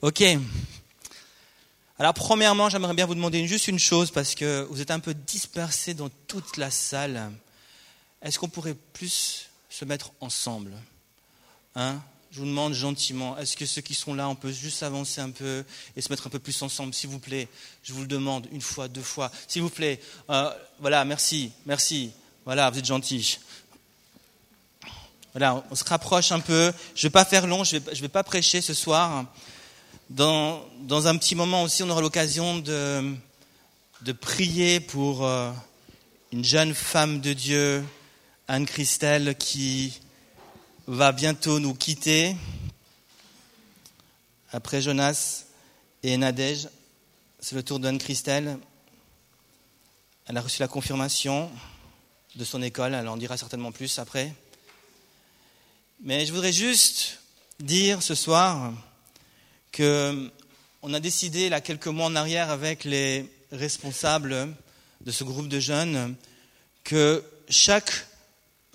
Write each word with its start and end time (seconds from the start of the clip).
Ok. 0.00 0.22
Alors 1.98 2.14
premièrement, 2.14 2.68
j'aimerais 2.68 2.94
bien 2.94 3.04
vous 3.04 3.16
demander 3.16 3.44
juste 3.48 3.66
une 3.66 3.80
chose 3.80 4.12
parce 4.12 4.36
que 4.36 4.64
vous 4.70 4.80
êtes 4.80 4.92
un 4.92 5.00
peu 5.00 5.12
dispersés 5.12 5.92
dans 5.92 6.08
toute 6.28 6.56
la 6.56 6.70
salle. 6.70 7.32
Est-ce 8.22 8.38
qu'on 8.38 8.48
pourrait 8.48 8.76
plus 8.92 9.48
se 9.68 9.84
mettre 9.84 10.12
ensemble? 10.20 10.72
Hein? 11.74 12.00
Je 12.30 12.38
vous 12.38 12.46
demande 12.46 12.74
gentiment, 12.74 13.36
est-ce 13.38 13.56
que 13.56 13.66
ceux 13.66 13.80
qui 13.80 13.94
sont 13.94 14.14
là, 14.14 14.28
on 14.28 14.36
peut 14.36 14.52
juste 14.52 14.84
avancer 14.84 15.20
un 15.20 15.30
peu 15.30 15.64
et 15.96 16.00
se 16.00 16.10
mettre 16.10 16.28
un 16.28 16.30
peu 16.30 16.38
plus 16.38 16.62
ensemble, 16.62 16.94
s'il 16.94 17.10
vous 17.10 17.18
plaît? 17.18 17.48
Je 17.82 17.92
vous 17.92 18.02
le 18.02 18.06
demande 18.06 18.46
une 18.52 18.60
fois, 18.60 18.86
deux 18.86 19.02
fois, 19.02 19.32
s'il 19.48 19.62
vous 19.62 19.70
plaît. 19.70 20.00
Euh, 20.30 20.48
voilà, 20.78 21.04
merci, 21.04 21.50
merci. 21.66 22.12
Voilà, 22.44 22.70
vous 22.70 22.78
êtes 22.78 22.86
gentils. 22.86 23.40
Voilà, 25.32 25.64
on 25.72 25.74
se 25.74 25.82
rapproche 25.82 26.30
un 26.30 26.40
peu. 26.40 26.72
Je 26.94 27.00
ne 27.00 27.02
vais 27.08 27.12
pas 27.12 27.24
faire 27.24 27.48
long, 27.48 27.64
je 27.64 27.76
ne 27.76 27.80
vais, 27.80 27.94
vais, 27.94 28.08
pas 28.08 28.22
prêcher 28.22 28.60
ce 28.60 28.74
soir. 28.74 29.26
Dans, 30.10 30.64
un 31.06 31.18
petit 31.18 31.34
moment 31.34 31.64
aussi, 31.64 31.82
on 31.82 31.90
aura 31.90 32.00
l'occasion 32.00 32.56
de, 32.56 33.14
de, 34.00 34.12
prier 34.12 34.80
pour 34.80 35.26
euh, 35.26 35.52
une 36.32 36.42
jeune 36.42 36.72
femme 36.72 37.20
de 37.20 37.34
Dieu, 37.34 37.84
Anne-Christelle, 38.48 39.36
qui 39.36 40.00
va 40.86 41.12
bientôt 41.12 41.60
nous 41.60 41.74
quitter 41.74 42.34
après 44.50 44.80
Jonas 44.80 45.44
et 46.02 46.16
Nadège. 46.16 46.70
C'est 47.38 47.54
le 47.54 47.62
tour 47.62 47.78
d'Anne-Christelle. 47.78 48.58
Elle 50.26 50.36
a 50.38 50.40
reçu 50.40 50.62
la 50.62 50.68
confirmation 50.68 51.50
de 52.34 52.44
son 52.46 52.62
école, 52.62 52.94
elle 52.94 53.08
en 53.08 53.18
dira 53.18 53.36
certainement 53.36 53.72
plus 53.72 53.98
après. 53.98 54.32
Mais 56.02 56.24
je 56.24 56.32
voudrais 56.32 56.52
juste 56.52 57.20
dire 57.60 58.02
ce 58.02 58.14
soir 58.14 58.72
que 59.72 60.30
on 60.82 60.94
a 60.94 61.00
décidé, 61.00 61.48
là, 61.48 61.60
quelques 61.60 61.88
mois 61.88 62.06
en 62.06 62.14
arrière, 62.14 62.50
avec 62.50 62.84
les 62.84 63.28
responsables 63.50 64.48
de 65.00 65.10
ce 65.10 65.24
groupe 65.24 65.48
de 65.48 65.58
jeunes, 65.58 66.14
que 66.84 67.24
chaque, 67.48 68.06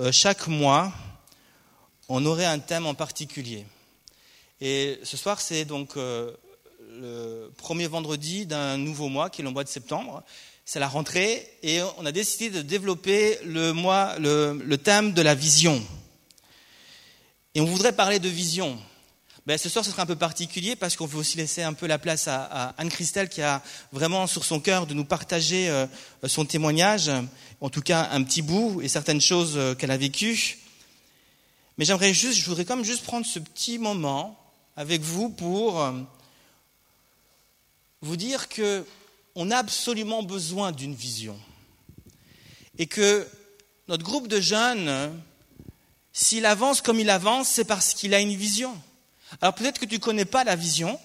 euh, 0.00 0.10
mois, 0.48 0.92
on 2.08 2.26
aurait 2.26 2.44
un 2.44 2.58
thème 2.58 2.86
en 2.86 2.94
particulier. 2.94 3.64
Et 4.60 4.98
ce 5.04 5.16
soir, 5.16 5.40
c'est 5.40 5.64
donc 5.64 5.96
euh, 5.96 6.32
le 6.90 7.50
premier 7.56 7.86
vendredi 7.86 8.46
d'un 8.46 8.76
nouveau 8.78 9.08
mois, 9.08 9.30
qui 9.30 9.40
est 9.40 9.44
le 9.44 9.50
mois 9.50 9.64
de 9.64 9.68
septembre. 9.68 10.22
C'est 10.64 10.80
la 10.80 10.88
rentrée, 10.88 11.48
et 11.62 11.80
on 11.98 12.06
a 12.06 12.12
décidé 12.12 12.50
de 12.50 12.62
développer 12.62 13.38
le, 13.44 13.72
le 13.72 14.76
thème 14.78 15.12
de 15.12 15.22
la 15.22 15.34
vision. 15.34 15.82
Et 17.54 17.60
on 17.60 17.66
voudrait 17.66 17.94
parler 17.94 18.18
de 18.18 18.28
vision. 18.28 18.78
Ben, 19.44 19.58
ce 19.58 19.68
soir, 19.68 19.84
ce 19.84 19.90
sera 19.90 20.02
un 20.02 20.06
peu 20.06 20.14
particulier 20.14 20.76
parce 20.76 20.94
qu'on 20.94 21.06
veut 21.06 21.18
aussi 21.18 21.36
laisser 21.36 21.62
un 21.62 21.72
peu 21.72 21.88
la 21.88 21.98
place 21.98 22.28
à, 22.28 22.74
Anne-Christelle 22.78 23.28
qui 23.28 23.42
a 23.42 23.60
vraiment 23.90 24.28
sur 24.28 24.44
son 24.44 24.60
cœur 24.60 24.86
de 24.86 24.94
nous 24.94 25.04
partager 25.04 25.68
euh, 25.68 25.88
son 26.26 26.44
témoignage, 26.44 27.10
en 27.60 27.68
tout 27.68 27.80
cas 27.80 28.08
un 28.12 28.22
petit 28.22 28.40
bout 28.40 28.80
et 28.82 28.88
certaines 28.88 29.20
choses 29.20 29.54
euh, 29.56 29.74
qu'elle 29.74 29.90
a 29.90 29.96
vécues. 29.96 30.58
Mais 31.76 31.84
j'aimerais 31.84 32.14
juste, 32.14 32.38
je 32.38 32.44
voudrais 32.44 32.64
quand 32.64 32.76
même 32.76 32.84
juste 32.84 33.02
prendre 33.02 33.26
ce 33.26 33.40
petit 33.40 33.78
moment 33.78 34.38
avec 34.76 35.02
vous 35.02 35.28
pour 35.28 35.82
euh, 35.82 35.90
vous 38.00 38.16
dire 38.16 38.48
que 38.48 38.86
on 39.34 39.50
a 39.50 39.56
absolument 39.56 40.22
besoin 40.22 40.70
d'une 40.70 40.94
vision 40.94 41.36
et 42.78 42.86
que 42.86 43.26
notre 43.88 44.04
groupe 44.04 44.28
de 44.28 44.40
jeunes, 44.40 45.20
s'il 46.12 46.46
avance 46.46 46.80
comme 46.80 47.00
il 47.00 47.10
avance, 47.10 47.48
c'est 47.48 47.64
parce 47.64 47.92
qu'il 47.94 48.14
a 48.14 48.20
une 48.20 48.36
vision. 48.36 48.72
Alors 49.40 49.54
peut-être 49.54 49.78
que 49.78 49.86
tu 49.86 49.94
ne 49.94 50.00
connais 50.00 50.24
pas 50.24 50.44
la 50.44 50.56
vision, 50.56 50.98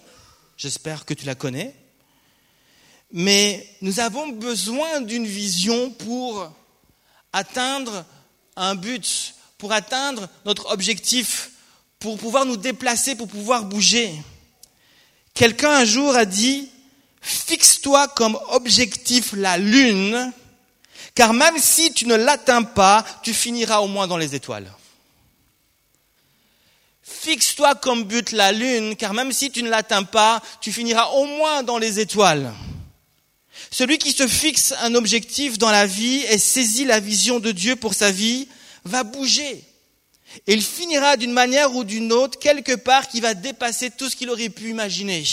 j'espère 0.57 1.05
que 1.05 1.13
tu 1.13 1.25
la 1.25 1.35
connais, 1.35 1.75
mais 3.11 3.67
nous 3.81 3.99
avons 3.99 4.29
besoin 4.29 5.01
d'une 5.01 5.25
vision 5.25 5.91
pour 5.91 6.51
atteindre 7.31 8.05
un 8.55 8.75
but, 8.75 9.33
pour 9.57 9.71
atteindre 9.71 10.27
notre 10.45 10.71
objectif, 10.71 11.51
pour 11.99 12.17
pouvoir 12.17 12.45
nous 12.45 12.57
déplacer, 12.57 13.15
pour 13.15 13.27
pouvoir 13.27 13.65
bouger. 13.65 14.13
Quelqu'un 15.33 15.71
un 15.71 15.85
jour 15.85 16.15
a 16.15 16.25
dit, 16.25 16.69
fixe-toi 17.21 18.07
comme 18.09 18.37
objectif 18.49 19.33
la 19.33 19.57
lune, 19.57 20.31
car 21.15 21.33
même 21.33 21.57
si 21.57 21.93
tu 21.93 22.05
ne 22.07 22.15
l'atteins 22.15 22.63
pas, 22.63 23.05
tu 23.23 23.33
finiras 23.33 23.79
au 23.79 23.87
moins 23.87 24.07
dans 24.07 24.17
les 24.17 24.35
étoiles. 24.35 24.71
Fixe-toi 27.09 27.75
comme 27.75 28.03
but 28.03 28.33
la 28.33 28.51
lune, 28.51 28.97
car 28.97 29.13
même 29.13 29.31
si 29.31 29.49
tu 29.49 29.63
ne 29.63 29.69
l'atteins 29.69 30.03
pas, 30.03 30.41
tu 30.59 30.73
finiras 30.73 31.07
au 31.11 31.25
moins 31.25 31.63
dans 31.63 31.77
les 31.77 32.01
étoiles. 32.01 32.53
Celui 33.71 33.97
qui 33.97 34.11
se 34.11 34.27
fixe 34.27 34.73
un 34.81 34.93
objectif 34.93 35.57
dans 35.57 35.71
la 35.71 35.87
vie 35.87 36.23
et 36.29 36.37
saisit 36.37 36.83
la 36.83 36.99
vision 36.99 37.39
de 37.39 37.51
Dieu 37.51 37.77
pour 37.77 37.93
sa 37.93 38.11
vie 38.11 38.49
va 38.83 39.03
bouger. 39.03 39.63
Et 40.47 40.53
il 40.53 40.61
finira 40.61 41.15
d'une 41.15 41.31
manière 41.31 41.73
ou 41.73 41.85
d'une 41.85 42.11
autre 42.11 42.37
quelque 42.39 42.75
part 42.75 43.07
qui 43.07 43.21
va 43.21 43.33
dépasser 43.33 43.89
tout 43.89 44.09
ce 44.09 44.15
qu'il 44.15 44.29
aurait 44.29 44.49
pu 44.49 44.69
imaginer. 44.69 45.23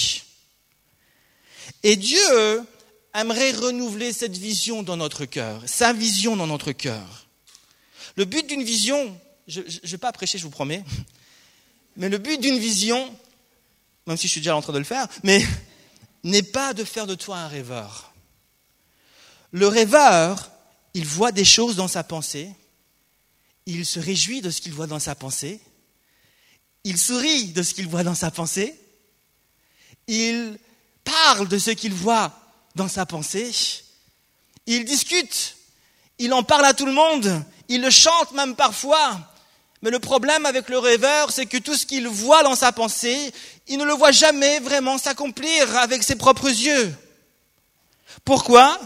Et 1.83 1.97
Dieu 1.97 2.63
aimerait 3.15 3.53
renouveler 3.53 4.13
cette 4.13 4.37
vision 4.37 4.85
dans 4.85 4.97
notre 4.97 5.25
cœur, 5.25 5.61
sa 5.67 5.93
vision 5.93 6.37
dans 6.37 6.47
notre 6.47 6.71
cœur. 6.73 7.27
Le 8.17 8.25
but 8.25 8.47
d'une 8.47 8.63
vision, 8.63 9.19
je 9.49 9.61
ne 9.61 9.89
vais 9.89 9.99
pas 9.99 10.13
prêcher, 10.13 10.39
je 10.39 10.45
vous 10.45 10.51
promets, 10.51 10.85
mais 11.97 12.09
le 12.09 12.19
but 12.19 12.41
d'une 12.41 12.59
vision, 12.59 13.15
même 14.07 14.17
si 14.17 14.27
je 14.27 14.33
suis 14.33 14.41
déjà 14.41 14.57
en 14.57 14.63
train 14.63 14.73
de 14.73 14.79
le 14.79 14.85
faire, 14.85 15.09
n'est 16.25 16.43
pas 16.43 16.75
de 16.75 16.85
faire 16.85 17.07
de 17.07 17.15
toi 17.15 17.39
un 17.39 17.49
rêveur. 17.49 18.13
Le 19.53 19.69
rêveur, 19.69 20.51
il 20.95 21.07
voit 21.07 21.33
des 21.33 21.45
choses 21.45 21.77
dans 21.77 21.89
sa 21.89 22.03
pensée, 22.03 22.51
il 23.67 23.87
se 23.87 24.01
réjouit 24.01 24.41
de 24.41 24.51
ce 24.51 24.61
qu'il 24.61 24.73
voit 24.73 24.87
dans 24.87 24.99
sa 24.99 25.15
pensée, 25.15 25.61
il 26.85 26.99
sourit 26.99 27.47
de 27.53 27.63
ce 27.63 27.75
qu'il 27.75 27.89
voit 27.89 28.03
dans 28.03 28.15
sa 28.15 28.31
pensée, 28.31 28.79
il 30.07 30.59
parle 31.03 31.49
de 31.49 31.59
ce 31.59 31.71
qu'il 31.71 31.95
voit 31.95 32.33
dans 32.75 32.89
sa 32.89 33.07
pensée, 33.07 33.51
il 34.67 34.85
discute, 34.85 35.57
il 36.19 36.33
en 36.33 36.43
parle 36.43 36.67
à 36.67 36.75
tout 36.75 36.87
le 36.87 36.93
monde, 36.93 37.43
il 37.69 37.81
le 37.81 37.91
chante 37.91 38.33
même 38.33 38.55
parfois, 38.55 39.34
mais 39.85 39.91
le 39.91 39.99
problème 39.99 40.47
avec 40.47 40.71
le 40.71 40.79
rêveur, 40.79 41.31
c'est 41.31 41.45
que 41.45 41.59
tout 41.59 41.77
ce 41.77 41.85
qu'il 41.85 42.09
voit 42.09 42.43
dans 42.43 42.57
sa 42.57 42.73
pensée, 42.73 43.35
il 43.69 43.77
ne 43.77 43.85
le 43.85 43.93
voit 43.93 44.13
jamais 44.13 44.59
vraiment 44.61 44.97
s'accomplir 44.97 45.77
avec 45.77 46.03
ses 46.03 46.17
propres 46.17 46.49
yeux. 46.49 46.97
Pourquoi? 48.25 48.81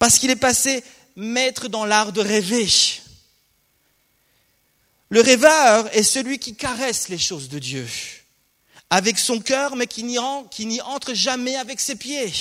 Parce 0.00 0.18
qu'il 0.18 0.30
est 0.30 0.36
passé 0.36 0.82
maître 1.14 1.68
dans 1.68 1.84
l'art 1.84 2.10
de 2.10 2.20
rêver. 2.20 2.66
Le 5.10 5.20
rêveur 5.20 5.86
est 5.96 6.02
celui 6.02 6.40
qui 6.40 6.56
caresse 6.56 7.08
les 7.08 7.16
choses 7.16 7.48
de 7.48 7.60
Dieu, 7.60 7.86
avec 8.90 9.16
son 9.16 9.38
cœur, 9.38 9.76
mais 9.76 9.86
qui 9.86 10.02
n'y 10.02 10.18
entre 10.18 11.14
jamais 11.14 11.54
avec 11.54 11.78
ses 11.78 11.94
pieds. 11.94 12.32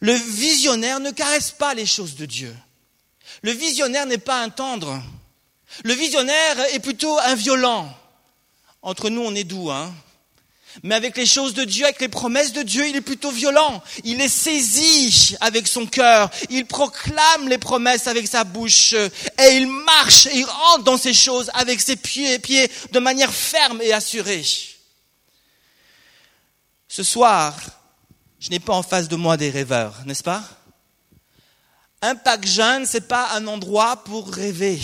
Le 0.00 0.12
visionnaire 0.12 0.98
ne 0.98 1.12
caresse 1.12 1.52
pas 1.52 1.72
les 1.74 1.86
choses 1.86 2.16
de 2.16 2.26
Dieu. 2.26 2.56
Le 3.42 3.52
visionnaire 3.52 4.06
n'est 4.06 4.18
pas 4.18 4.42
un 4.42 4.50
tendre. 4.50 5.00
Le 5.84 5.92
visionnaire 5.94 6.60
est 6.74 6.80
plutôt 6.80 7.18
un 7.18 7.34
violent. 7.34 7.92
Entre 8.82 9.10
nous, 9.10 9.22
on 9.22 9.34
est 9.34 9.44
doux, 9.44 9.70
hein. 9.70 9.92
Mais 10.82 10.94
avec 10.94 11.16
les 11.16 11.26
choses 11.26 11.54
de 11.54 11.64
Dieu, 11.64 11.84
avec 11.84 12.00
les 12.00 12.08
promesses 12.08 12.52
de 12.52 12.62
Dieu, 12.62 12.86
il 12.86 12.96
est 12.96 13.00
plutôt 13.00 13.30
violent. 13.30 13.82
Il 14.04 14.20
est 14.20 14.28
saisi 14.28 15.34
avec 15.40 15.66
son 15.66 15.86
cœur. 15.86 16.30
Il 16.50 16.66
proclame 16.66 17.48
les 17.48 17.58
promesses 17.58 18.06
avec 18.06 18.26
sa 18.26 18.44
bouche. 18.44 18.92
Et 18.92 19.56
il 19.56 19.68
marche 19.68 20.26
et 20.26 20.36
il 20.36 20.44
rentre 20.44 20.84
dans 20.84 20.98
ces 20.98 21.14
choses 21.14 21.50
avec 21.54 21.80
ses 21.80 21.96
pieds 21.96 22.38
pieds 22.38 22.70
de 22.92 22.98
manière 22.98 23.32
ferme 23.32 23.80
et 23.80 23.92
assurée. 23.92 24.44
Ce 26.88 27.02
soir, 27.02 27.56
je 28.38 28.50
n'ai 28.50 28.60
pas 28.60 28.74
en 28.74 28.82
face 28.82 29.08
de 29.08 29.16
moi 29.16 29.36
des 29.36 29.50
rêveurs, 29.50 29.94
n'est-ce 30.04 30.22
pas? 30.22 30.44
Un 32.02 32.14
pack 32.14 32.46
jeune, 32.46 32.84
c'est 32.84 33.08
pas 33.08 33.30
un 33.32 33.46
endroit 33.46 34.04
pour 34.04 34.30
rêver. 34.30 34.78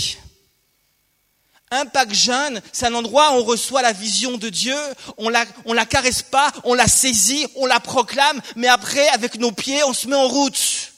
Un 1.72 1.86
Pâques 1.86 2.12
jeune, 2.12 2.60
c'est 2.70 2.84
un 2.84 2.94
endroit 2.94 3.32
où 3.32 3.36
on 3.36 3.44
reçoit 3.44 3.80
la 3.80 3.94
vision 3.94 4.36
de 4.36 4.50
Dieu, 4.50 4.76
on 5.16 5.30
la, 5.30 5.46
on 5.64 5.72
la 5.72 5.86
caresse 5.86 6.20
pas, 6.20 6.52
on 6.64 6.74
la 6.74 6.86
saisit, 6.86 7.46
on 7.56 7.64
la 7.64 7.80
proclame, 7.80 8.42
mais 8.56 8.69
après, 8.69 9.08
avec 9.08 9.36
nos 9.36 9.52
pieds, 9.52 9.82
on 9.84 9.94
se 9.94 10.06
met 10.06 10.14
en 10.14 10.28
route. 10.28 10.92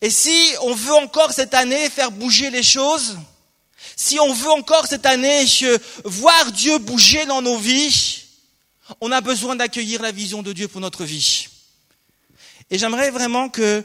Et 0.00 0.08
si 0.08 0.54
on 0.62 0.74
veut 0.74 0.94
encore 0.94 1.32
cette 1.34 1.52
année 1.52 1.90
faire 1.90 2.10
bouger 2.10 2.48
les 2.48 2.62
choses, 2.62 3.18
si 3.94 4.18
on 4.18 4.32
veut 4.32 4.52
encore 4.52 4.86
cette 4.86 5.04
année 5.04 5.44
voir 6.04 6.50
Dieu 6.52 6.78
bouger 6.78 7.26
dans 7.26 7.42
nos 7.42 7.58
vies, 7.58 8.22
on 9.02 9.12
a 9.12 9.20
besoin 9.20 9.54
d'accueillir 9.54 10.00
la 10.00 10.12
vision 10.12 10.42
de 10.42 10.54
Dieu 10.54 10.66
pour 10.66 10.80
notre 10.80 11.04
vie. 11.04 11.48
Et 12.70 12.78
j'aimerais 12.78 13.10
vraiment 13.10 13.50
que, 13.50 13.84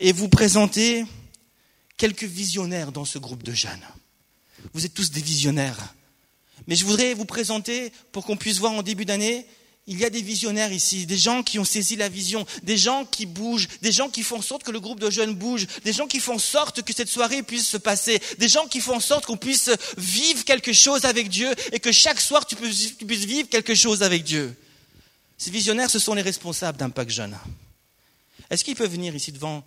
et 0.00 0.14
vous 0.14 0.30
présenter 0.30 1.04
quelques 1.98 2.24
visionnaires 2.24 2.92
dans 2.92 3.04
ce 3.04 3.18
groupe 3.18 3.42
de 3.42 3.52
jeunes. 3.52 3.86
Vous 4.72 4.84
êtes 4.84 4.94
tous 4.94 5.10
des 5.10 5.22
visionnaires. 5.22 5.94
Mais 6.66 6.76
je 6.76 6.84
voudrais 6.84 7.14
vous 7.14 7.24
présenter, 7.24 7.92
pour 8.12 8.24
qu'on 8.24 8.36
puisse 8.36 8.58
voir 8.58 8.72
en 8.72 8.82
début 8.82 9.04
d'année, 9.04 9.46
il 9.88 9.98
y 9.98 10.04
a 10.04 10.10
des 10.10 10.22
visionnaires 10.22 10.72
ici, 10.72 11.06
des 11.06 11.16
gens 11.16 11.42
qui 11.42 11.58
ont 11.58 11.64
saisi 11.64 11.96
la 11.96 12.08
vision, 12.08 12.46
des 12.62 12.76
gens 12.76 13.04
qui 13.04 13.26
bougent, 13.26 13.66
des 13.82 13.90
gens 13.90 14.08
qui 14.08 14.22
font 14.22 14.38
en 14.38 14.42
sorte 14.42 14.62
que 14.62 14.70
le 14.70 14.78
groupe 14.78 15.00
de 15.00 15.10
jeunes 15.10 15.34
bouge, 15.34 15.66
des 15.84 15.92
gens 15.92 16.06
qui 16.06 16.20
font 16.20 16.34
en 16.34 16.38
sorte 16.38 16.82
que 16.82 16.94
cette 16.94 17.08
soirée 17.08 17.42
puisse 17.42 17.66
se 17.66 17.76
passer, 17.76 18.22
des 18.38 18.48
gens 18.48 18.68
qui 18.68 18.80
font 18.80 18.94
en 18.94 19.00
sorte 19.00 19.26
qu'on 19.26 19.36
puisse 19.36 19.70
vivre 19.96 20.44
quelque 20.44 20.72
chose 20.72 21.04
avec 21.04 21.28
Dieu 21.28 21.52
et 21.72 21.80
que 21.80 21.90
chaque 21.90 22.20
soir 22.20 22.46
tu 22.46 22.54
puisses, 22.54 22.94
vivre 23.00 23.48
quelque 23.48 23.74
chose 23.74 24.04
avec 24.04 24.22
Dieu. 24.22 24.54
Ces 25.36 25.50
visionnaires, 25.50 25.90
ce 25.90 25.98
sont 25.98 26.14
les 26.14 26.22
responsables 26.22 26.78
d'Impact 26.78 27.10
Jeune. 27.10 27.36
Est-ce 28.50 28.62
qu'ils 28.62 28.76
peuvent 28.76 28.92
venir 28.92 29.16
ici 29.16 29.32
devant 29.32 29.64